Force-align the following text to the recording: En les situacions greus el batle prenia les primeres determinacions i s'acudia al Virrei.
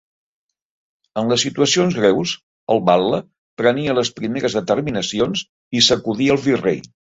En 1.21 1.27
les 1.31 1.43
situacions 1.47 1.97
greus 1.99 2.33
el 2.77 2.81
batle 2.91 3.21
prenia 3.63 3.97
les 4.01 4.13
primeres 4.19 4.59
determinacions 4.61 5.47
i 5.83 5.87
s'acudia 5.91 6.37
al 6.39 6.45
Virrei. 6.51 6.85